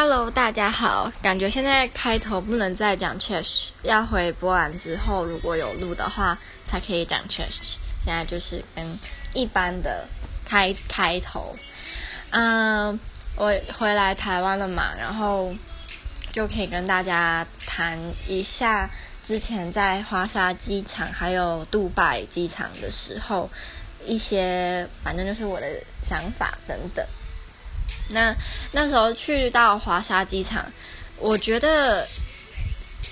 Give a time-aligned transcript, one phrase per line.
[0.00, 1.12] Hello，大家好。
[1.20, 7.48] 感觉现在开头不能再讲 Czech，要回波兰之后，如果有录的话才可以讲 Czech。
[8.00, 8.86] 现在就是跟
[9.34, 10.06] 一般的
[10.46, 11.52] 开开头。
[12.30, 13.00] 嗯，
[13.36, 15.52] 我回来台湾了嘛，然后
[16.30, 18.88] 就可以跟大家谈一下
[19.24, 23.50] 之前在华沙机场还有杜拜机场的时候
[24.06, 25.66] 一些，反正就是我的
[26.04, 27.04] 想法等等。
[28.08, 28.34] 那
[28.72, 30.64] 那时候去到华沙机场，
[31.18, 32.06] 我觉得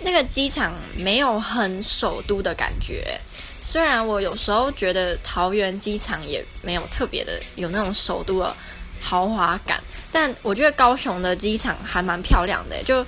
[0.03, 3.19] 那个机场没有很首都的感觉。
[3.63, 8.57] 虽然我有时候觉得桃园机场也没有特别的有那种首都的
[9.01, 9.83] 豪华感，
[10.13, 12.83] 但我觉得高雄的机场还蛮漂亮的。
[12.85, 13.05] 就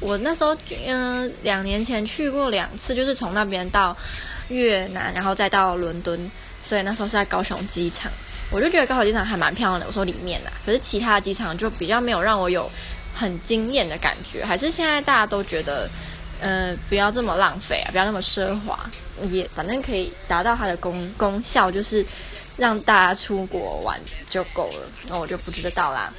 [0.00, 3.96] 我那时候，嗯、两年前去过两次，就是从那边到
[4.48, 6.30] 越南，然后再到伦敦，
[6.64, 8.10] 所以那时候是在高雄机场。
[8.50, 12.68] 我就觉得高雄机场还蛮漂亮的，我说里面的，可是其他的机场就比较没有让我有
[13.14, 14.44] 很惊艳的感觉。
[14.44, 15.88] 还是现在大家都觉得，
[16.40, 18.90] 嗯、呃，不要这么浪费啊，不要那么奢华，
[19.30, 22.04] 也反正可以达到它的功功效，就是
[22.58, 24.90] 让大家出国玩就够了。
[25.06, 26.12] 那我就不知道啦。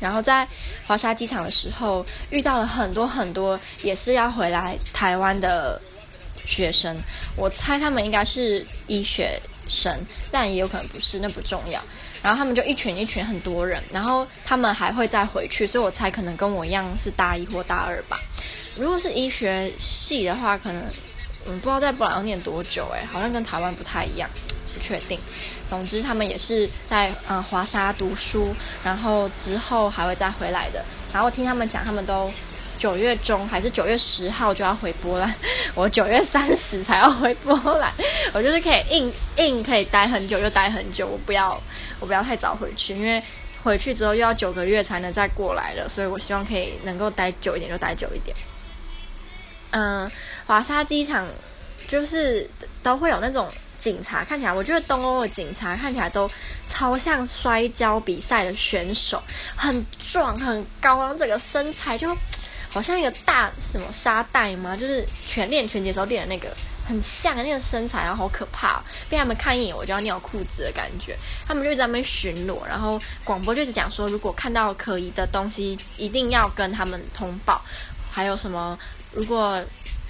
[0.00, 0.46] 然后在
[0.86, 5.78] 华沙机场的时候，遇到了很多很多也是要回来台湾的
[6.46, 6.96] 学生，
[7.36, 9.38] 我猜他们应该是医学。
[9.68, 9.94] 生，
[10.30, 11.80] 但也有可能不是，那不重要。
[12.22, 18.18] 然后他们就一群一群很多人，然后他们还会再回去，所以我猜可能跟我一样是大一或大二吧。
[18.76, 20.82] 如果是医学系的话，可能
[21.46, 24.28] 嗯不知道在波兰要念多久，诶，好像跟台湾不太一样，
[24.74, 25.18] 不确定。
[25.68, 30.84] 总之他们也是在嗯华沙读书，然后之后还会再回来的。
[31.12, 32.30] 然后听他们讲，他们都。
[32.78, 35.34] 九月中还是九月十号就要回波兰，
[35.74, 37.92] 我九月三十才要回波兰，
[38.32, 41.60] 我就是可以硬硬可以待很久就待很久，我不要
[42.00, 43.22] 我不要太早回去，因为
[43.62, 48.36] 回去之后又要九个月才能再过来了，所以我希望可以能够待久一点就待久一点。
[49.70, 50.10] 嗯，
[50.46, 51.26] 华沙机场
[51.88, 52.48] 就是
[52.82, 56.30] 都会有那种警察，看起来我觉得东欧的警察看起来都
[56.68, 59.22] 超像摔跤比赛的选手，
[59.56, 62.08] 很壮很高，然后整个身材就。
[62.76, 64.76] 好像一个大什么沙袋吗？
[64.76, 66.54] 就是全练拳击时候练的那个，
[66.86, 71.16] 很像那个身材，然后好可怕，被他们看一眼我就要尿裤子的感觉。
[71.46, 77.62] 他们就在那边巡逻，然后广播就一直讲说，如果看到可疑的东西，一定要跟他们通报。
[78.10, 78.76] 还有什么，
[79.12, 79.58] 如果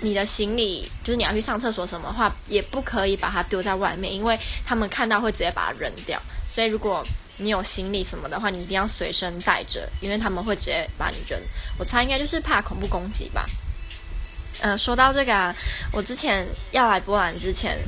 [0.01, 6.21] 你的行李就是你要去上厕所什么的话，也不可以把它丢在外面，因为他们看到会直接把它扔掉。
[6.53, 7.07] 所以如果
[7.39, 11.39] 你有行李什么的话，你一定要随身带着，因为他们会直接把你扔。
[11.79, 13.45] 我猜应该就是怕恐怖攻击吧。
[14.63, 15.55] 嗯，说到这个啊，
[15.93, 17.79] 我之前要来波兰之前，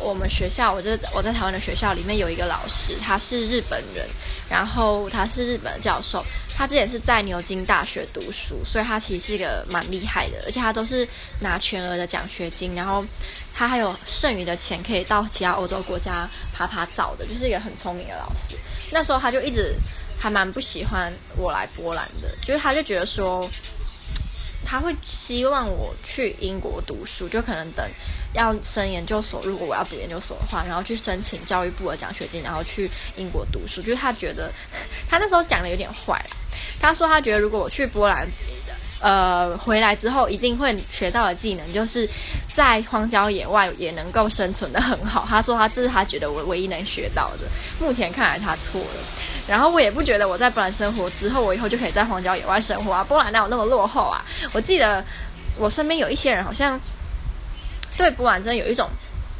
[0.00, 4.08] 我们学校，我就我在台湾的学校里面有一个老师，他是日本人，
[4.48, 6.24] 然后他是日本的教授，
[6.56, 11.06] 他之前是在牛津大学读书，所以他其实是一个蛮厉害的，而且他都是
[11.40, 13.04] 拿全额的奖学金，然后
[13.54, 18.56] 他还有剩余的钱可以到其他欧洲国家趴趴走的，就是一个很聪明的老师。
[18.90, 19.74] 那时候他就一直
[20.18, 23.48] 还蛮不喜欢我来波兰的，就是他就觉得说，
[24.72, 27.86] 他会希望我去英国读书，就可能等
[28.32, 33.82] 要升研究所，如果我要读研究所的话，然后去申请教育部的奖学金，然后去英国读书。
[33.82, 34.50] 就是他觉得，
[35.10, 36.24] 他那时候讲的有点坏，
[36.80, 38.26] 他说他觉得如果我去波兰。
[39.04, 42.08] 呃，回来之后一定会学到的技能，就是
[42.46, 45.26] 在荒郊野外也能够生存得很好。
[45.28, 47.48] 他说他这是他觉得我唯一能学到的。
[47.80, 49.02] 目前看来他错了。
[49.48, 53.04] 然后我也不觉得我在波兰生活之后，我以后就可以在荒郊野外生活啊。
[53.04, 54.24] 波兰哪有那么落后啊？
[54.52, 55.04] 我记得
[55.58, 56.80] 我身边有一些人好像
[57.96, 58.88] 对波兰真的有一种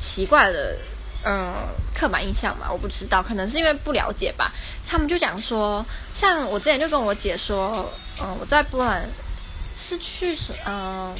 [0.01, 0.77] 奇怪的
[1.25, 1.53] 嗯
[1.95, 4.53] 刻板印象嘛，我不知道，可能是因为不了解吧。
[4.87, 9.09] 他们就讲说，像我之前就跟我姐说，嗯，我在波兰。
[9.85, 11.15] 是去什嗯，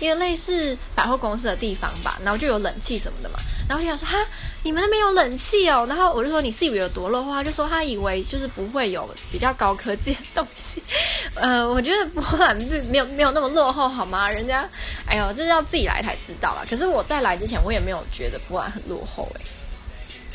[0.00, 3.38] 一个类似百货公司的地方吧，然后就有冷气什么的嘛，
[3.68, 4.16] 然后就想说哈，
[4.62, 10.82] 你们那边有冷气哦，然后我就说你是以为有多落后，他就说他以为就是不会有比较高科技的东西，
[11.36, 12.56] 呃，我觉得波兰
[12.90, 14.28] 没有没有那么落后好吗？
[14.30, 14.66] 人家，
[15.06, 16.64] 哎呦，这是要自己来才知道啦。
[16.68, 19.44] 可是我在来之前，我也没有觉得波兰很落后诶。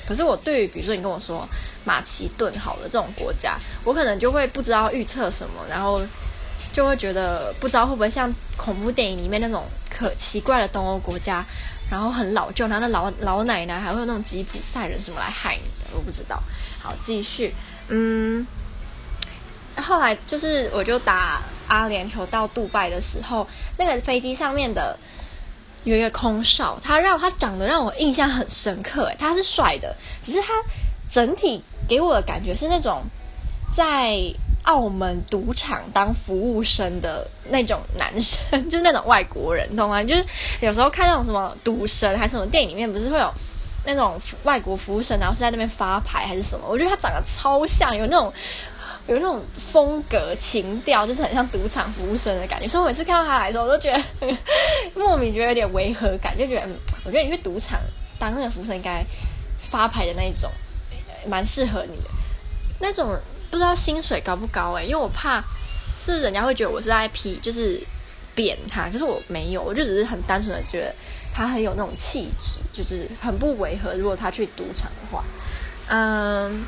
[0.08, 1.48] 可是我对于比如说你跟我说
[1.86, 6.00] 马其顿好了这种国家，我可能就会不知道预测什么，然后。
[6.72, 11.46] 就会觉得不知道会不会像恐怖电影里面那种可奇怪的东欧国家，
[11.90, 16.42] 然后很老旧，然后那老老奶奶还会有那种吉普赛人什么来害你的，我不知道。
[16.82, 17.54] 好，继续。
[17.88, 18.46] 嗯，
[19.78, 23.48] 后来就是我就打阿联酋到杜拜的时候，
[23.78, 24.98] 那个飞机上面的
[25.84, 29.12] 有一个空少，他让他长得让我印象很深刻。
[29.20, 30.48] 他是帅的，只是他
[31.10, 33.04] 整体给我的感觉是那种
[33.76, 34.18] 在。
[34.64, 38.40] 澳门赌场当服务生的那种男生，
[38.70, 40.04] 就是那种外国人，懂吗？
[40.04, 40.26] 就是
[40.62, 43.34] 有时候看那种什么赌神还是什么电影里面，不是会有
[43.86, 46.66] 那种外国服务生，然后是在那边发牌还是什么？
[46.70, 48.32] 我觉得他长得超像，有那种
[49.08, 52.68] 有那种风格情调，就是很像赌场服务生的感觉。
[52.68, 54.38] 所以我每次看到他来的时候，我都觉得
[54.96, 56.68] 莫名觉得有点违和感，就觉得，
[57.04, 57.78] 我觉得你去赌场
[58.18, 59.06] 当那个服务生应该
[59.60, 60.50] 发牌的那一种，
[61.28, 62.10] 蛮适合你的
[62.80, 63.14] 那种。
[63.54, 65.40] 不知道薪水高不高哎、因为我怕
[66.04, 67.80] 是人家会觉得我是 IP，，就是
[68.34, 70.96] 贬他，可是我没有，我就只是很单纯的觉得
[71.32, 73.94] 他很有那种气质，就是很不违和。
[73.94, 75.24] 如果他去赌场的话，
[75.88, 76.66] 嗯，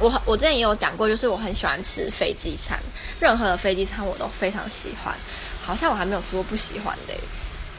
[0.00, 2.76] 我我之前也有讲过，就是我很喜欢吃飞机餐，
[3.20, 5.14] 任何的飞机餐我都非常喜欢，
[5.62, 7.14] 好像我还没有吃过不喜欢的、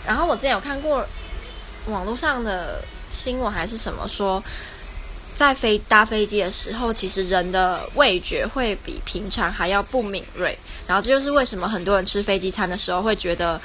[0.07, 1.05] 然后我之前有看过
[1.87, 4.41] 网络上的新闻还是什么说。
[5.41, 10.55] 在飞搭飞机的时候，其实人的味觉会比平常还要不敏锐，
[10.85, 13.59] 然后这就是为什么很多人吃飞机餐的时候会觉得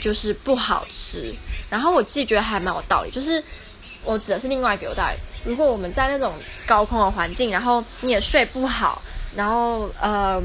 [0.00, 1.34] 就是不好吃。
[1.68, 3.42] 然后我自己觉得还蛮有道理，就是
[4.04, 5.16] 我指的是另外一个有道理。
[5.44, 6.34] 如果我们在那种
[6.68, 9.02] 高空的环境，然后你也睡不好，
[9.34, 10.40] 然后嗯。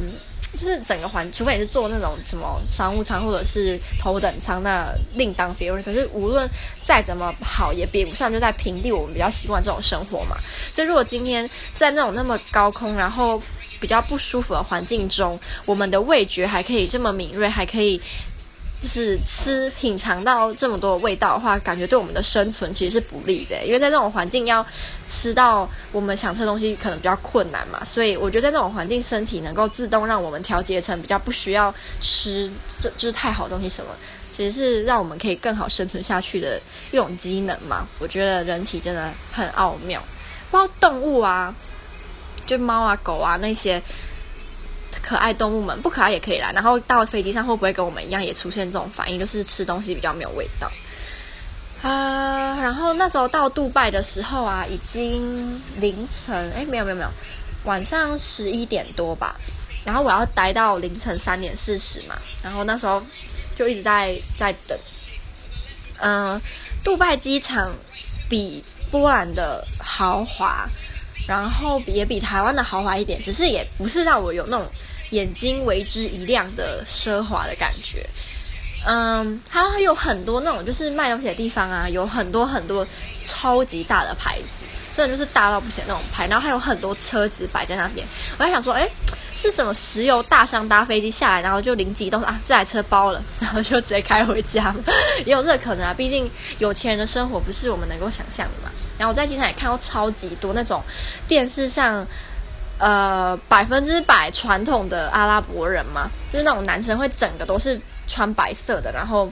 [0.53, 5.81] 就是整个环，除非你是坐那种什么商务舱或者是头等舱，那另当别论。
[5.83, 6.49] 可是无论
[6.85, 10.37] 再怎么好，也比不上就在平地我们比较习惯这种生活嘛。
[10.71, 13.41] 所以如果今天在那种那么高空，然后
[13.79, 17.99] 比较不舒服的环境中，我们的味觉还可以这么敏锐，还可以。
[18.83, 24.65] 就是吃品尝到这么多味道的话，感觉对我们的生存其实是不利的，因为在这种环境要
[25.07, 32.51] 吃到我们想吃的东西可能比较困难嘛，所以我觉得在这种环境，身体能够自动让我们调节成比较不需要吃
[32.81, 33.91] 这就是太好的东西什么，
[34.35, 36.59] 其实是让我们可以更好生存下去的
[36.91, 37.87] 一种机能嘛。
[37.99, 40.03] 我觉得人体真的很奥妙，
[40.51, 41.55] 包括动物啊，
[42.45, 43.81] 就猫啊狗啊那些。
[45.03, 46.51] 可爱动物们不可爱也可以啦。
[46.53, 50.71] 然后到飞机上会不会跟我们一样也出现这种反应，就是吃东西比较没有味道
[51.81, 52.55] 啊？
[52.61, 57.09] 然后那时候到杜拜的时候啊，已经凌晨，诶，没有没有没有，
[57.65, 59.35] 晚上十一点多吧。
[59.85, 62.15] 然后我要待到凌晨三点四十嘛。
[62.41, 63.03] 然后那时候
[63.53, 64.79] 就一直在在等。
[65.99, 66.41] 嗯，
[66.83, 67.73] 杜拜机场
[68.29, 70.67] 比波兰的豪华，
[71.27, 74.67] 然后也比台湾的豪华一点，只是也不是让我有那种。
[75.11, 78.03] 眼睛为之一亮的奢华的感觉，
[78.87, 82.87] 嗯，它有很多那种就是卖东西的地方啊，有很多很多
[83.23, 84.65] 超级大的牌子，
[84.95, 88.07] 真的就是大到不行那种牌，然后还有很多车子摆在那边。
[88.39, 88.89] 我在想说，诶，
[89.35, 94.73] 是什么石油大商搭飞机下来，然后就灵机一动啊，这台车包了，然后就直接开回家，
[95.27, 95.93] 也有这个可能啊。
[95.93, 96.27] 毕竟
[96.57, 98.71] 有钱人的生活不是我们能够想象的嘛。
[98.97, 100.81] 然后我在机场也看到超级多那种
[101.27, 102.05] 电视上。
[102.79, 109.31] 呃，百分之百传统的阿拉伯人嘛，就是那种男生会整个都是穿白色的，然后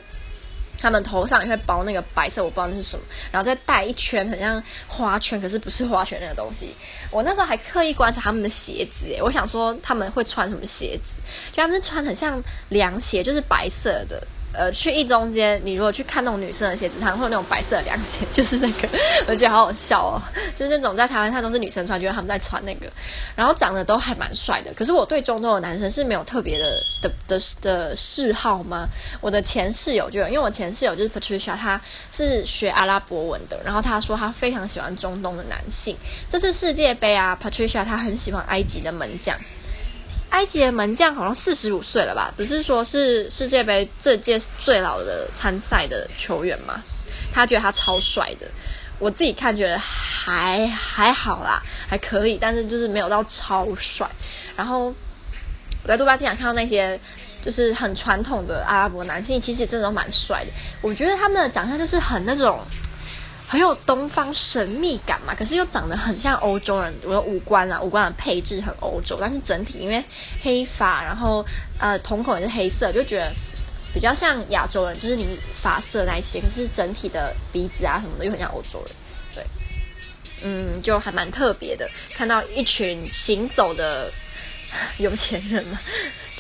[0.80, 6.74] 他们头上也会包那个白色，我不知道那是什么，然后再戴一圈很像花圈，可是不是花圈那个东西。
[7.10, 11.16] 我那时候还刻意观察他们的鞋子，我想说他们会穿什么鞋子，
[11.52, 14.26] 就他们是穿很像凉鞋，就是白色的。
[14.54, 18.90] 呃，去一中间，你如果去看那种女生的鞋子，它会有那种白色的凉鞋，就是那个，
[19.28, 20.22] 我觉得好好笑哦。
[20.58, 22.92] 就是那种在台湾看都是女生穿，觉得他们在穿那个，
[23.36, 24.74] 然后长得都还蛮帅的。
[24.74, 28.88] 可是我对中东的男生是没有特别的的的的嗜好吗？
[29.22, 31.80] 我的前室友就有，因为我前室友就是 Patricia，她
[32.12, 35.96] 是学阿拉伯文的，然后她说她非常喜欢中东的男性。
[36.30, 39.38] 这次世界杯啊，Patricia 她很喜欢埃及的门将。
[40.32, 42.34] 埃及的门将好像四十五岁了吧？
[42.36, 46.82] 不是说是世界杯这届最老的参赛的球员吗？
[47.34, 48.48] 他觉得他超帅的，
[49.00, 54.10] 我自己看觉得还还好啦，还可以，但是就是没有到超帅。
[54.56, 57.00] 然后我在杜拜经常看到那些
[57.44, 60.52] 就是很传统的阿拉伯男性，其实真的蛮帅的。
[60.82, 62.60] 我觉得他们的长相就是很那种。
[63.52, 66.94] 很有东方神秘感嘛，可是又长得很像欧洲人。
[67.04, 70.02] 我的五官啊，五官的配置很欧洲，但是整体因为
[70.42, 71.46] 黑发，然后
[71.78, 73.30] 呃瞳孔也是黑色，就觉得
[73.94, 76.40] 比较像亚洲人，就是你发色那一些。
[76.40, 78.96] 可是整体的鼻子啊什么的又很像欧洲人，
[79.36, 79.46] 对，
[80.46, 81.86] 嗯，就还蛮特别的。
[82.14, 84.10] 看到一群行走的
[84.98, 85.78] 有钱人嘛，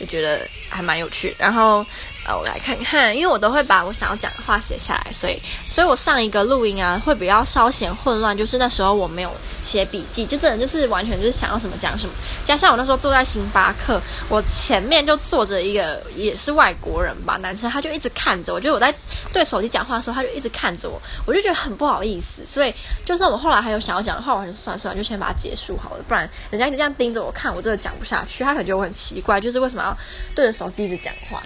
[0.01, 1.36] 就觉得还蛮有趣。
[1.38, 1.86] 然后
[2.25, 5.39] 呃，我来看看，因为我都会把我想要讲的话写下来，所以
[5.70, 9.31] 所以我上一个录音啊会比较稍显混乱，就是那时候我没有。
[9.63, 12.13] 写笔记，就真的就是完全就是想要什么讲什么。
[12.43, 18.60] 加上我那时候坐在星巴克，我前面就坐着一个也是外国人吧，男生，他就一直看着我。
[18.60, 18.93] 就我在
[19.31, 22.43] 对手机讲话的时候，他就一直看着我，我就觉得很不好意思。
[22.43, 22.74] 所以，
[23.05, 26.03] 就算我后来还有想要讲的话，我还是算算，就先把它结束好了。
[26.08, 28.43] 不然人家一直这样盯着我看，我真的讲不下去。
[28.43, 29.90] 他可能觉得我很奇怪，就是为什么要
[30.36, 31.41] 对着手机一直讲话？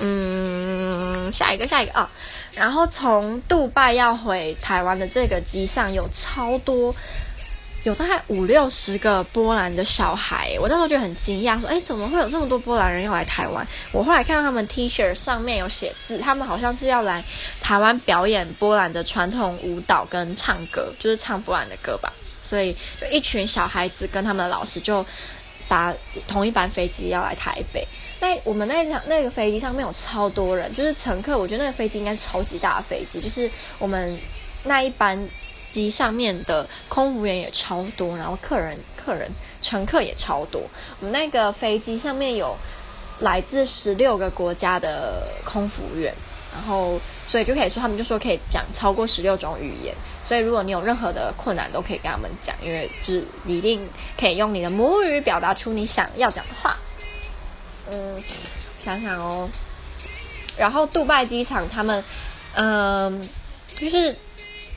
[0.00, 2.08] 嗯，下一个，下一个啊。
[2.54, 6.94] 然后从杜拜要回台湾的这个机上有超多，
[7.84, 17.24] 有大概五六十个波兰的小孩，我那时候就很惊讶，说：“哎，怎么会有这么多波兰人要来台湾？”我后来看到他们 T 恤上面有写字，他们好像是要来
[17.60, 22.12] 台湾表演波兰的传统舞蹈跟唱歌，就是唱波兰的歌吧。
[22.40, 25.04] 所以就一群小孩子跟他们的老师就
[25.68, 25.94] 搭
[26.26, 27.86] 同一班飞机要来台北。
[28.18, 31.38] 在我们那场那个飞机上面有超多人，就是乘客。
[31.38, 33.48] 我觉得那个飞机应该超级大飞机，就是
[33.78, 34.18] 我们
[34.64, 35.16] 那一班
[35.70, 39.30] 机上面的空服员也超多，然后客人、客人、
[39.62, 40.62] 乘客也超多。
[40.98, 42.56] 我们那个飞机上面有
[43.20, 46.12] 来自十六个国家的空服员，
[46.52, 49.94] 然后所以就可以说他们就说可以讲超过十六种语言。
[50.22, 53.88] 所以如果你有任何的困难，都可以跟他们讲，因为就是你一定
[54.18, 56.76] 可以用你的母语表达出你想要讲的话。
[57.90, 58.22] 嗯，
[58.84, 59.48] 想想哦，
[60.58, 62.04] 然后杜拜机场他们，
[62.54, 63.26] 嗯，
[63.74, 64.14] 就是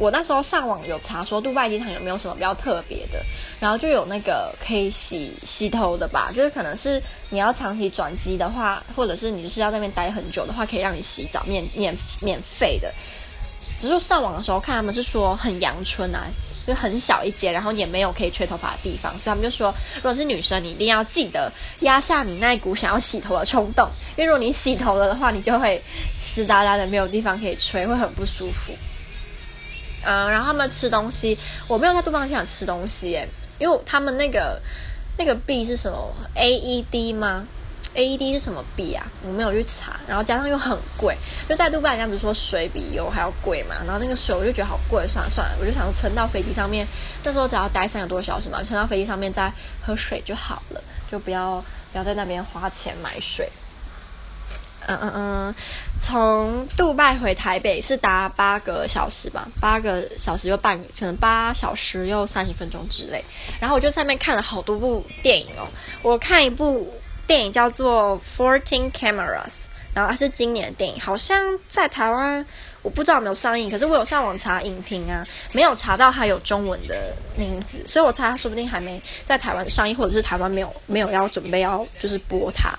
[0.01, 3.23] 我那时候上网有查说杜拜机场有没有什么比较特别的，
[3.59, 12.91] 然后就有那个可以洗洗头的吧，就是可能是你要长期转机的话，或者是你是要在那边待很久的话，可以让你洗澡免免免费的。
[13.79, 16.25] 只是上网的时候看他们是说很阳春啊。
[16.67, 25.81] 就很小一间，然后也没有可以吹头发的地方，所以他们就说，如果是女生，你一定要记得压下你那一股想要洗头的冲动，因为如果你洗头了的话，你就会
[26.21, 28.71] 湿哒哒的，没有地方可以吹，会很不舒服。
[30.05, 33.27] 嗯，然后他们吃东西，我没有在杜拜机场吃东西耶，
[33.59, 34.61] 因为他们那个
[35.17, 37.45] 那个币是什么 AED 吗
[37.93, 39.05] ？AED 是什么币啊？
[39.27, 41.17] 我没有去查，然后加上又很贵，
[41.49, 43.75] 就在杜拜，人家不是说水比油还要贵嘛？
[43.85, 46.87] 然后那个水我就觉得好贵，算了算了，我就想撑到飞机上面，
[47.23, 49.51] 那时候只要待三个多小时嘛，撑到飞机上面再
[49.85, 50.81] 喝水就好了，
[51.11, 53.49] 就不要不要在那边花钱买水。
[55.01, 55.55] 嗯嗯，
[55.99, 63.23] 从杜拜回台北是搭八个小时吧，八个小时又半，可能八小时又三十分钟之类。
[63.59, 65.67] 然后我就在那看了好多部电影哦，
[66.03, 66.91] 我看一部。
[67.27, 69.45] 电影叫做《Fourteen Cameras》，
[69.93, 71.37] 然后它是今年的电影，好像
[71.69, 72.45] 在台湾
[72.81, 82.69] 我不知道有没有上映，可是我有上网查影评啊，没有查到它有中文的名字，所以我猜它说不定还没在台湾上映，或者是台湾没有没有要准备要就是播它。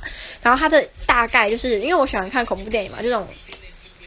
[0.42, 3.26] 然后它的大概就是因为我喜欢看恐怖电影嘛，这种。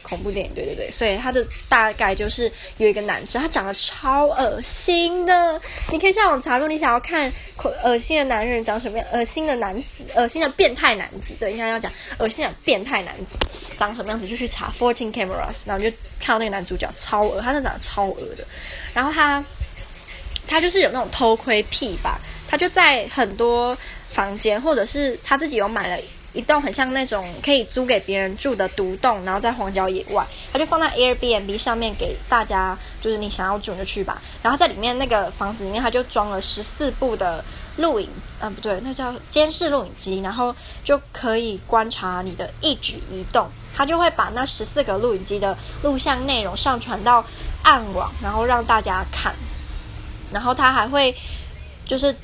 [0.08, 5.60] 恐怖电影，对对对，所以他的大概就是有一个男生，他长得超恶心的。
[5.90, 7.32] 你可以上网查，如果你想要看
[7.82, 13.36] 恶心的男人长什么样，恶心的男子，恶心的变态男子，对，应该要讲恶心的变态男子
[13.76, 18.46] 长什么样子，就去查 Fourteen Cameras，然后就看到那个男主角超恶，他是长得超恶的。
[18.94, 19.44] 然后他
[20.46, 23.76] 他就是有那种偷窥癖吧，他就在很多
[24.12, 26.02] 房间，或者是他自己有买了。
[26.36, 34.20] 一栋很像那种可以租给别人住的独栋，然后在荒郊野外，他就放在 Airbnb 上面给大家，就是你想要住就去吧。
[34.42, 37.42] 然后在里面那个房子里面，他就装了十四部的
[37.78, 38.08] 录影，
[38.40, 43.48] 嗯，不对，那叫监视录影机，然后就可以观察你的一举一动。
[43.74, 47.24] 他就会把那十四个录影机的录像内容上传到
[47.62, 49.34] 暗网，然后让大家看。
[50.30, 51.16] 然后他还会
[51.86, 52.14] 就是。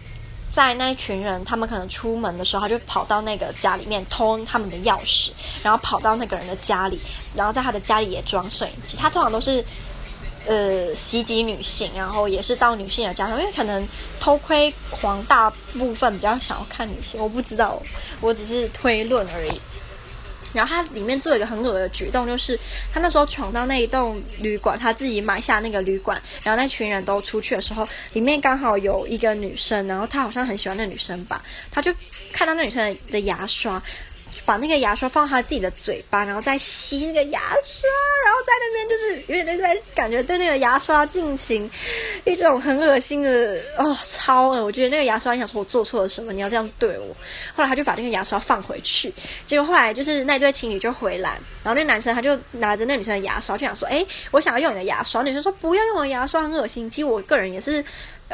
[0.53, 5.31] 在那一群人，他们可能出门的时候，他就跑到那个家里面偷他们的钥匙，
[5.63, 7.01] 然后跑到那个人的家里，
[7.35, 8.99] 然后在他的家里也装摄影机。
[8.99, 9.65] 他通常都是
[10.47, 13.89] 呃袭击女性，然后也是到女性的家中，因为可能
[14.21, 17.81] 偷窥狂大部分比较想要看女性，我不知道，
[18.21, 19.59] 我只是推论而已。
[20.53, 22.59] 然后他里面做了一个很恶的举动，就是
[22.93, 31.93] 他那时候闯到那一栋旅馆，他自己买下那个旅馆，然后那群人都出去的时候，里面刚好有一个女生，然后他好像很喜欢那女生吧，他就
[32.33, 33.83] 看到那女生的牙刷。
[34.45, 37.89] 把那个牙刷放他自己的嘴巴，然后再吸那个牙刷，
[38.25, 41.71] 然后在那边就是有点在感觉对那个牙刷进行
[42.25, 44.65] 一种很恶心的哦，超恶！
[44.65, 46.33] 我觉得那个牙刷，你想说我做错了什么？
[46.33, 47.15] 你要这样对我？
[47.55, 49.13] 后来他就把那个牙刷放回去，
[49.47, 57.85] 结果后来就是那对情侣就回来，然后那男生他就拿着那女生的牙刷，就想说：“哎，我想要用你的牙刷。”女生说：“不要用我牙刷，很恶心。”其实我个人也是。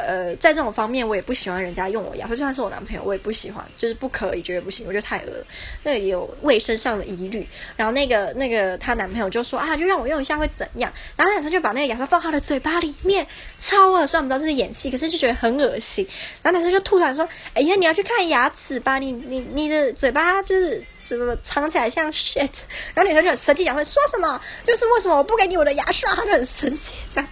[0.05, 5.45] 呃，在这种方面，我也不喜欢人家用我牙刷，就算是我男朋友，我也不喜欢，就是不可以，绝对不行，我觉得太恶了。
[5.83, 7.47] 那也有卫生上的疑虑。
[7.75, 10.91] 然后那个那个她男朋友就说啊，就让我用一下会怎样？
[11.15, 13.25] 然后男生就把那个牙刷放他的嘴巴里面，
[13.57, 16.07] 超恶，虽然不知道这是演戏，可是就觉得很恶心。
[16.41, 20.83] 然后男生就吐出来说：“哎呀，你要去看牙齿吧，你你你的嘴巴就是。”
[21.17, 22.49] 怎么藏起来像 shit？
[22.93, 24.39] 然后女生就很生气，讲会说什么？
[24.63, 26.13] 就是为什么我不给你我的牙刷？
[26.15, 26.93] 她就很生气。
[27.13, 27.29] 这样，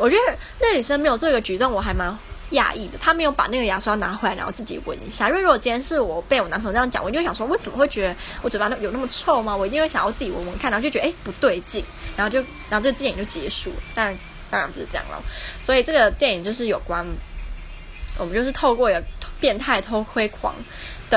[0.00, 2.16] 我觉得那女生没有做一个举动，我还蛮
[2.52, 2.98] 讶异的。
[2.98, 5.28] 她没有把那个牙刷拿回来，然后自己闻一下。
[5.28, 9.56] 因为如果今天是我被我男朋友这样讲，我就会想说，为什么会觉得我嘴巴有那么臭吗？
[9.56, 11.84] 我一定会想要自己闻闻看，然后就觉得哎不对劲，
[12.16, 12.38] 然后就
[12.70, 13.76] 然后这个电影就结束了。
[13.94, 14.16] 但
[14.50, 15.22] 当然不是这样了。
[15.62, 17.06] 所以这个电影就是有关，
[18.18, 19.02] 我们就是透过一个
[19.40, 20.54] 变态偷窥狂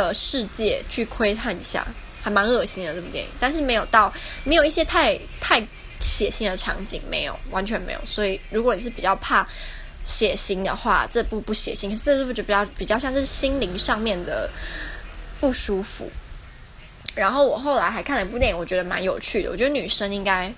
[0.04, 1.86] 的世界去窥探一下，
[2.22, 4.12] 还蛮恶心的这部电影，但是没有到
[4.44, 5.60] 没有一些太太
[6.02, 8.00] 血腥的场景，没有完全没有。
[8.06, 9.48] 所以如果你是比较怕
[10.04, 14.50] 血腥的话，这部不血腥，可是这部就比较比较像是心灵上面的
[15.40, 16.10] 不舒服。
[17.14, 20.54] 然后我后来还看了一部电影，我觉得蛮有趣的，我觉得女生应该。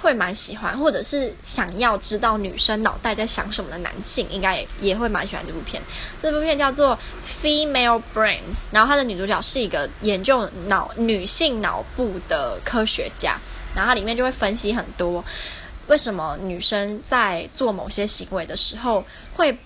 [0.00, 5.82] 会蛮喜欢，或者是想要知道女生脑袋在想什么的男性，应该也也会蛮喜欢这部片。
[6.22, 6.96] 这部片叫做
[7.44, 8.38] 《Female Brains》，
[8.70, 13.38] 然后它的女主角是一个研究脑女性脑部的科学家，
[13.74, 15.24] 然后它里面就会分析很多
[15.88, 19.58] 为什么女生在做某些行为的时候会。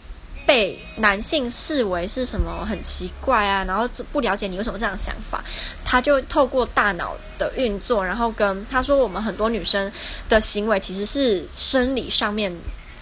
[0.46, 5.42] 被男性视为是什么很奇怪啊，然后不了解你有什么这样的想法，
[5.84, 9.90] 他就透过大脑的运作，然后跟他说，我们很多女生
[10.28, 12.52] 的行为其实是生理上面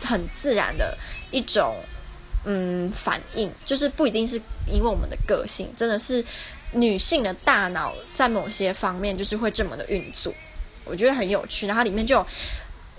[0.04, 0.96] 很自然的
[1.30, 1.76] 一种
[2.44, 6.24] 嗯反应，就是不一定是因为我们的个性，真的是
[6.72, 10.32] 女性的大脑在某些方面就是会这么的运作，
[10.84, 12.26] 我觉得很有趣，然后里面就有。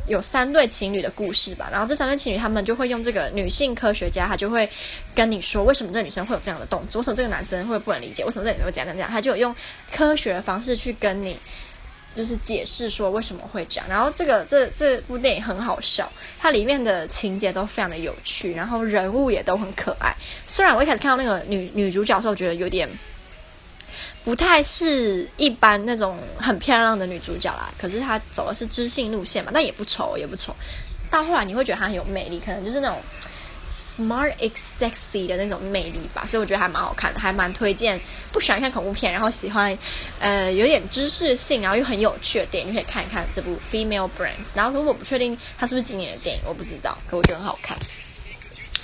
[0.07, 4.67] 有三对情侣的故事吧，然后这三对情侣他们就会用这个女性科学家，她就会
[5.13, 9.55] 跟你说为什么这女生会有这样的动作，为什么这个男生会不能理解，为什么这个女生会这样这样这样，他就用
[9.91, 11.37] 科学的方式去跟你
[12.15, 13.85] 就是解释说为什么会这样。
[13.87, 20.13] 然后这个这这部电影很好笑，它里面的情节都非常的有趣，然后人物也都很可爱。
[20.47, 22.89] 虽然我一开始看到那个女女主角的时候，我觉得有点。
[24.23, 30.55] 不太是一般那种很漂亮的女主角啦，可是她走的是知性路线嘛，但也不丑也不丑。
[31.09, 33.01] 到后来你会觉得她很有魅力，可能就是那种
[33.97, 37.99] smart and sexy 的那种魅力吧，所以我觉得还蛮好看的，还蛮推荐。
[38.31, 39.75] 不喜欢看恐怖片，然后喜欢
[40.19, 44.53] 呃有点知识性，然后又很有趣的电影，你可以看一看这部 Female Brains。
[44.53, 47.75] 然后如果我不确定它是不是今年的电影，我不知道，可我觉得很好看。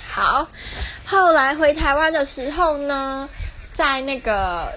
[0.08, 0.48] 好，
[1.06, 3.28] 后来回台湾的时候呢，
[3.72, 4.76] 在那个。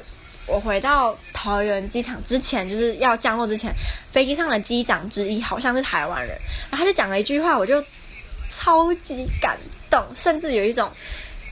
[0.52, 6.38] 我回到桃园机场之前，就是要降落之前，飞机上的机长之一好像是台湾人，
[6.70, 7.82] 然后他就讲了一句话，我就
[8.54, 9.58] 超级感
[9.90, 10.92] 动，甚至有一种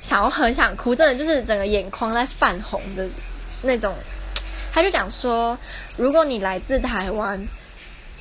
[0.01, 3.07] 想要很想哭，真的就是整个眼眶在泛红的
[3.61, 3.95] 那种。
[4.73, 5.57] 他就讲说，
[5.95, 7.47] 如果你来自台湾，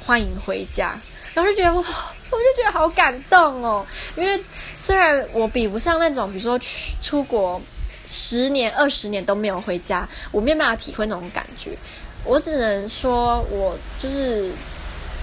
[0.06, 0.96] 欢迎回家。
[1.34, 3.84] 然后就觉得哇，我就觉得好感动哦，
[4.16, 4.40] 因为
[4.80, 7.60] 虽然我比不上那种，比如说去出国。
[8.08, 11.76] 十年、二十年都没有回家，我没有办法体会那种感觉。
[12.24, 14.50] 我只能说，我就是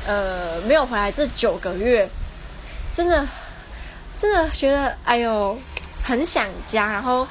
[0.05, 2.07] 呃，没有回来这九个月，
[2.95, 3.27] 真的
[4.17, 5.57] 真的觉得哎呦，
[6.03, 6.91] 很想家。
[6.91, 7.27] 然后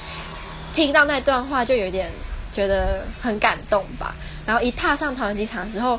[0.75, 2.11] 听到那段话，就有点
[2.53, 4.15] 觉得很感动吧。
[4.47, 5.99] 然后一踏上桃园机场的时候，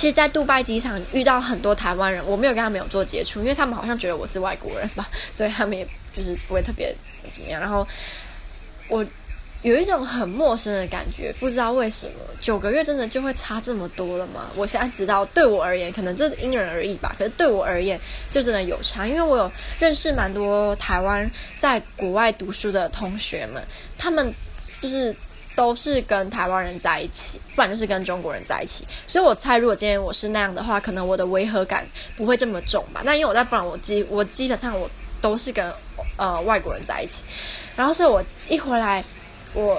[0.00, 5.86] 其实，在杜拜机场遇到很多台湾人，我没有跟他们有做接触，因为他们好像觉得我是外国人吧，所以他们也
[6.16, 6.96] 就是不会特别。
[7.34, 7.60] 怎么样？
[7.60, 7.86] 然后
[8.88, 9.04] 我
[9.60, 14.50] 有一种很陌生的感觉，不知道为什么九个月真的就会差这么多了吗？
[14.56, 17.14] 我现在知道，对我而言，可能这因人而异吧。
[17.18, 23.62] 可是对我而言，就真的有差，因为我有认识蛮多台湾在国外读书的同学们，
[23.98, 24.32] 他们
[24.80, 25.14] 就是
[25.54, 28.86] 都是跟台湾人在一起，不然就是跟中国人在一起。
[29.06, 31.86] 所以我猜，如果今天我是那样的话，可能我的违和感
[32.16, 33.00] 不会这么重吧。
[33.04, 34.90] 那因为我在不然，我基我基本上我。
[35.22, 35.70] 都是跟
[36.16, 37.22] 呃外国人在一起，
[37.76, 39.04] 然后所以我一回来，
[39.52, 39.78] 我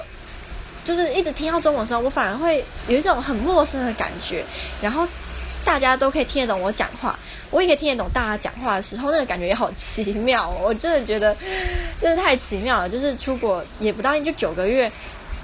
[0.85, 4.45] 就是一直听到中文的时候，我反而会有一种很陌生的感觉。
[4.83, 5.07] 然后
[5.65, 7.17] 大家都可以听得懂我讲话，
[7.49, 10.47] 我也可以听得懂大家讲话的时候，那个感觉也好奇妙。
[10.61, 11.35] 我真的觉得
[11.99, 12.87] 真的太奇妙了。
[12.87, 14.91] 就是出国也不到就九个月，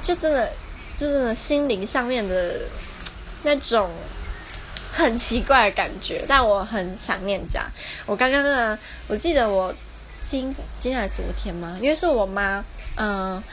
[0.02, 0.52] 就真的
[0.96, 2.62] 就是心灵上面的
[3.44, 3.90] 那种。
[4.90, 7.68] 很奇怪的感觉，但我很想念家。
[8.08, 9.72] 我刚刚呢，我记得我
[10.26, 11.78] 今今天还昨天吗？
[11.80, 13.44] 因为是我妈，嗯、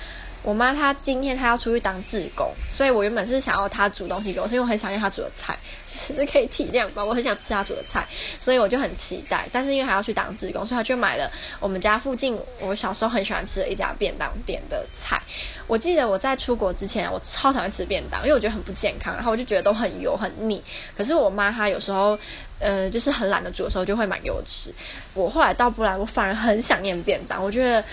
[0.44, 7.02] 我妈她今天她要出去当志工，所以我原本是想要她煮东西给我，是因为我很想念她煮的菜，其 实可以体谅吧。
[7.02, 8.06] 我很想吃她煮的菜，
[8.38, 9.48] 所以我就很期待。
[9.50, 15.20] 但是因为她要去当志工，所以她就买了我们家附近我小时候很喜欢吃的一家便当店的菜。
[15.66, 20.62] 我记得我在出国之前，我超讨厌吃便当，因为我觉得很不健康，然后我就觉得都很油很腻。
[20.94, 22.18] 可是我妈她有时候。
[22.60, 24.72] 呃，就是很懒得煮的时候，就会买给我吃。
[25.12, 27.44] 我后来到不来，我反而很想念便当。
[27.44, 27.84] 我觉得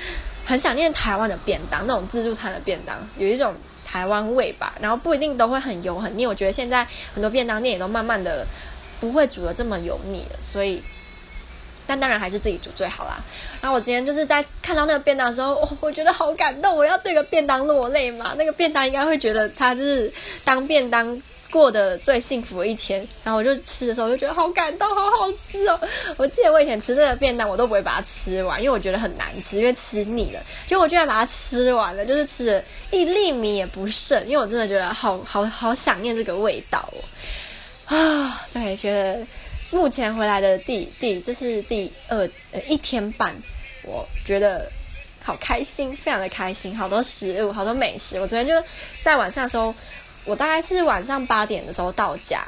[0.45, 4.73] 很想念台湾的便当，那种自助餐的便当，有一种台湾味吧。
[4.81, 6.25] 然后不一定都会很油很腻。
[6.25, 8.45] 我觉得现在很多便当店也都慢慢的
[8.99, 10.37] 不会煮得这么油腻了。
[10.41, 10.81] 所以，
[11.87, 13.17] 但当然还是自己煮最好啦。
[13.61, 18.33] 然后我今天就是在看到那个便当的时候，我觉得好感动，我要对个便当落泪嘛。
[18.37, 20.11] 那个便当应该会觉得它是
[20.43, 21.21] 当便当。
[21.51, 25.79] 过的最幸福的一天，然后我就吃的时候，我就觉得好感动，好好吃哦！
[26.17, 30.39] 我记得我以前吃这个便当，我都不会把它吃完，因为我觉得很难吃，因为吃腻了。
[30.65, 36.89] 结果我居然把它吃完了，就是吃了一粒米也不剩，因为我真的觉得好好好想念这个味道
[37.87, 37.95] 哦！
[37.95, 39.19] 啊，对，觉得
[39.71, 42.17] 目前回来的第第这是第二
[42.51, 43.35] 呃一天半，
[43.83, 44.71] 我觉得
[45.21, 48.19] 好开心，非常的开心，好多食物，好多美食。
[48.19, 48.53] 我昨天就
[49.03, 49.75] 在晚上的时候。
[50.25, 52.45] 我大概是晚上八点的时候到家，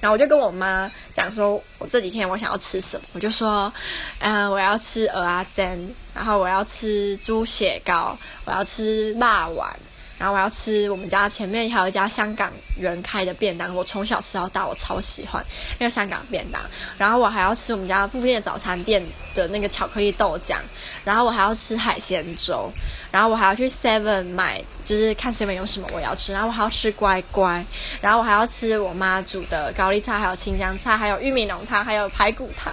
[0.00, 3.72] 然后我就跟我妈讲说，我这几天我想要吃什么，我就说，
[4.18, 9.74] 嗯、我要吃蚵仔煎，然后我要吃猪血糕，我要吃辣丸。
[10.20, 15.42] 然后我要吃我们家前面还有一家香港人开的便当，我从小吃到大，我超喜欢
[15.78, 16.60] 那个香港便当。
[16.98, 19.02] 然后我还要吃我们家附近的早餐店
[19.34, 20.58] 的那个巧克力豆浆。
[21.04, 22.70] 然后我还要吃海鲜粥。
[23.10, 26.34] 然后我还要去 Seven 买，就是看 Seven 有什么我要吃。
[26.34, 27.64] 然后我还要吃乖乖。
[28.02, 32.70] 然后我还要吃我妈煮的高丽菜，还有青江菜，还有玉米浓汤，还有排骨汤。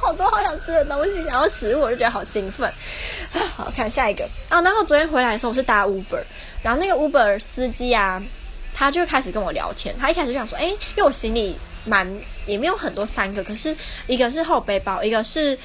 [0.00, 2.72] 好多好想吃的东西，然后食物我就觉得好兴奋。
[3.54, 4.60] 好，看下一个啊。
[4.62, 6.22] 然后昨天回来的时候我是搭 Uber。
[6.62, 8.22] 然后那个 Uber 司机啊，
[8.74, 9.94] 他就开始跟我聊天。
[9.98, 12.06] 他一开始就想说：“诶，因为我行李蛮
[12.46, 15.58] 也没有很多，三个，可是一个是后背包，一个是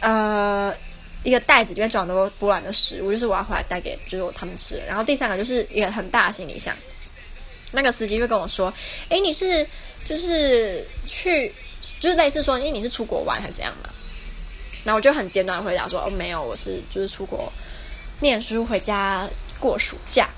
[0.00, 0.74] 呃
[1.22, 4.82] 一个袋子里面装的波兰的食物，就是我要回来带给就是我他们吃。
[4.86, 6.74] 然后第三个就是一个很大的行李箱。
[7.72, 8.72] 那个司机就跟我说
[9.08, 9.66] ：‘诶，你是
[10.04, 11.50] 就是去
[12.00, 13.88] 就是类似说，因为你是出国玩还是怎样嘛？’
[14.84, 17.52] 然后我就很简短的回答说：‘哦，没有，我是就是出国
[18.20, 19.28] 念书回家。’
[19.60, 20.28] 过暑假，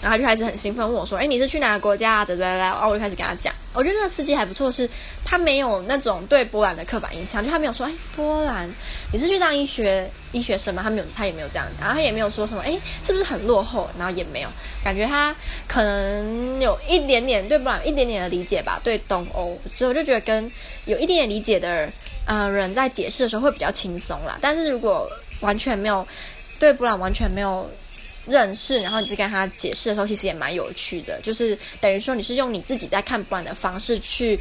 [0.00, 3.52] 然后他就开始很兴奋问我说：“哎，你是去哪个国家啊？”对对对，然后我就开始跟他讲。
[3.74, 4.88] 我觉得那个司机还不错，是
[5.24, 8.70] 他没有那种对波兰的刻板印象，就他没有说：“哎，波兰，
[9.12, 14.48] 你是去当医学医学生吗？”他没有，他也没有这样，然后他也没有说什么：“哎，是不是很落后？”然后也没有，
[14.84, 15.34] 感觉他
[15.66, 20.50] 可能有一点点对波兰一点点的理解吧，对东欧，所以我就觉得跟
[20.84, 21.88] 有一点点理解的
[22.26, 24.38] 呃人在解释的时候会比较轻松啦。
[24.40, 25.08] 但是如果
[25.40, 26.06] 完全没有
[26.58, 27.66] 对波兰完全没有。
[28.26, 31.20] 认识，然后你再跟他解释的时候，其实也蛮有趣的。
[31.22, 34.38] 就是等于说，你是用你自己在看波兰的方式去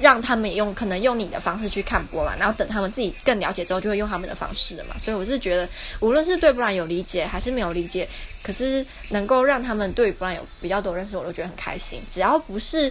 [0.00, 4.96] 让他们用，可能用你的方式去看波兰，然后等他们自己更了解之后，就会用他们的方式了嘛。
[4.98, 5.68] 所以我是觉得，
[6.00, 8.08] 无论是对波兰有理解还是没有理解，
[8.42, 12.00] 可是能够让他们对波兰有比较多认识，我都觉得很开心。
[12.10, 12.90] 只要不是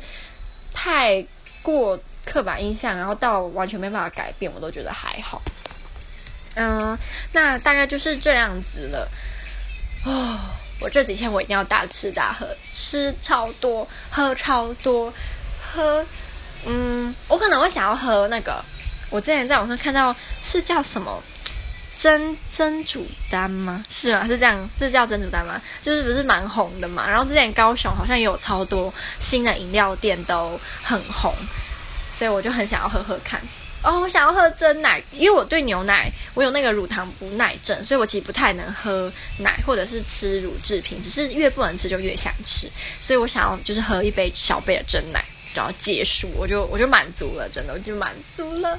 [0.74, 1.26] 太
[1.64, 5.42] 过刻板印象，然后到完全没办法改变，我都觉得还好。
[6.56, 6.98] 嗯，
[7.32, 9.10] 那大概就是这样子了。
[10.08, 10.40] 哦，
[10.80, 15.14] 我这几天我一定要大吃大喝，吃超多，喝超多，
[15.74, 16.06] 喝，
[16.66, 18.64] 嗯，我可能会想要喝那个，
[19.10, 21.22] 我之前在网上看到是叫什么
[21.98, 23.84] 珍珍煮丹吗？
[23.90, 24.28] 是吗？
[24.28, 25.62] 是这样，是叫珍煮丹吗？
[25.82, 27.10] 就是不是蛮红的嘛？
[27.10, 31.34] 然后之前高雄好像也有超多新的饮料店都很红，
[32.10, 33.42] 所以我就很想要喝喝看。
[33.84, 48.78] 哦，我想要喝真奶，因为我对牛奶我有那个乳糖不耐症，所以我其实不太能喝奶或者是吃乳制品，只是越不能吃就越想吃，所以我想要就是喝一杯小杯的真奶，然后结束，我就我就满足了，真的我就满足了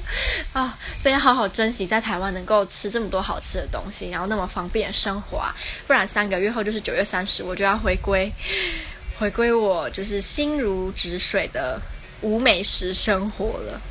[0.51, 5.55] 啊、所以要好好珍惜在台湾能够吃这么多好吃的东西，然后那么方便的生活啊，
[5.87, 8.31] 不然三个月后就是九月三十，我就要回归
[9.17, 11.81] 回归我就是心如止水的
[12.21, 13.81] 无美食生活了。